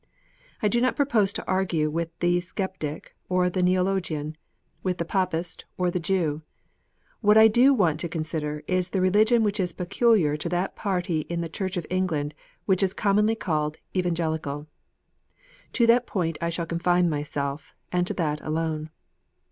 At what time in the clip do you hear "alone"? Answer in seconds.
18.41-18.89